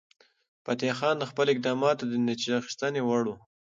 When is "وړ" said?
3.03-3.23